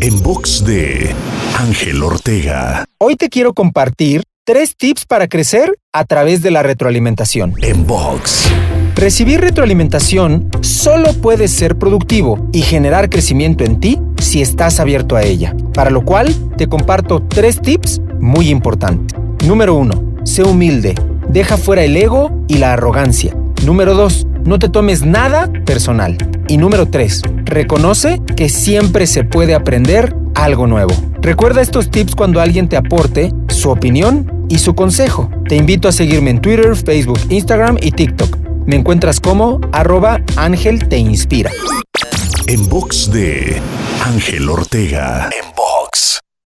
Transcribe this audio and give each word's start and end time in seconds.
En 0.00 0.22
box 0.22 0.64
de 0.64 1.14
Ángel 1.58 2.02
Ortega. 2.02 2.84
Hoy 2.98 3.16
te 3.16 3.28
quiero 3.28 3.52
compartir 3.52 4.22
tres 4.44 4.76
tips 4.76 5.04
para 5.04 5.28
crecer 5.28 5.78
a 5.92 6.04
través 6.04 6.40
de 6.40 6.50
la 6.50 6.62
retroalimentación. 6.62 7.54
En 7.62 7.86
box. 7.86 8.48
Recibir 8.94 9.40
retroalimentación 9.40 10.48
solo 10.60 11.12
puede 11.14 11.48
ser 11.48 11.76
productivo 11.76 12.48
y 12.52 12.62
generar 12.62 13.10
crecimiento 13.10 13.64
en 13.64 13.80
ti 13.80 14.00
si 14.20 14.40
estás 14.40 14.80
abierto 14.80 15.16
a 15.16 15.22
ella, 15.22 15.54
para 15.74 15.90
lo 15.90 16.04
cual 16.04 16.34
te 16.56 16.66
comparto 16.66 17.22
tres 17.22 17.60
tips 17.60 18.00
muy 18.20 18.50
importantes. 18.50 19.18
Número 19.44 19.74
1. 19.74 20.22
Sé 20.24 20.42
humilde. 20.42 20.94
Deja 21.28 21.56
fuera 21.56 21.82
el 21.84 21.96
ego 21.96 22.44
y 22.48 22.58
la 22.58 22.72
arrogancia. 22.72 23.36
Número 23.64 23.94
2. 23.94 24.26
No 24.44 24.58
te 24.58 24.68
tomes 24.68 25.04
nada 25.04 25.50
personal. 25.64 26.16
Y 26.48 26.56
número 26.56 26.86
3. 26.86 27.22
Reconoce 27.48 28.20
que 28.36 28.50
siempre 28.50 29.06
se 29.06 29.24
puede 29.24 29.54
aprender 29.54 30.14
algo 30.34 30.66
nuevo. 30.66 30.92
Recuerda 31.22 31.62
estos 31.62 31.90
tips 31.90 32.14
cuando 32.14 32.42
alguien 32.42 32.68
te 32.68 32.76
aporte 32.76 33.32
su 33.48 33.70
opinión 33.70 34.46
y 34.50 34.58
su 34.58 34.74
consejo. 34.74 35.30
Te 35.48 35.56
invito 35.56 35.88
a 35.88 35.92
seguirme 35.92 36.30
en 36.30 36.40
Twitter, 36.42 36.76
Facebook, 36.76 37.18
Instagram 37.30 37.78
y 37.80 37.90
TikTok. 37.90 38.36
Me 38.66 38.76
encuentras 38.76 39.18
como 39.18 39.60
arroba 39.72 40.20
Ángel 40.36 40.88
Te 40.88 40.98
Inspira. 40.98 41.50
En 42.46 42.68
box 42.68 43.10
de 43.10 43.60
Ángel 44.04 44.48
Ortega. 44.50 45.30